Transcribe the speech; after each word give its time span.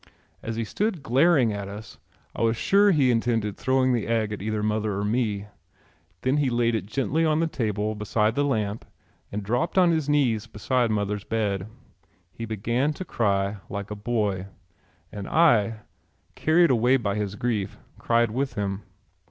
As 0.41 0.55
he 0.55 0.63
stood 0.63 1.03
glaring 1.03 1.53
at 1.53 1.67
us 1.67 1.99
I 2.35 2.41
was 2.41 2.57
sure 2.57 2.89
he 2.89 3.11
intended 3.11 3.55
throwing 3.55 3.93
the 3.93 4.07
egg 4.07 4.33
at 4.33 4.41
either 4.41 4.63
mother 4.63 4.93
or 4.95 5.03
me. 5.03 5.45
Then 6.23 6.37
he 6.37 6.49
laid 6.49 6.73
it 6.73 6.87
gently 6.87 7.23
on 7.23 7.39
the 7.39 7.45
table 7.45 7.93
beside 7.93 8.33
the 8.33 8.43
lamp 8.43 8.83
and 9.31 9.43
dropped 9.43 9.77
on 9.77 9.91
his 9.91 10.09
knees 10.09 10.47
beside 10.47 10.89
mother's 10.89 11.23
bed. 11.23 11.67
He 12.31 12.45
began 12.45 12.93
to 12.93 13.05
cry 13.05 13.57
like 13.69 13.91
a 13.91 13.95
boy 13.95 14.47
and 15.11 15.27
I, 15.27 15.81
carried 16.33 16.71
away 16.71 16.97
by 16.97 17.13
his 17.13 17.35
grief, 17.35 17.77
cried 17.99 18.31
with 18.31 18.55
him. 18.55 18.81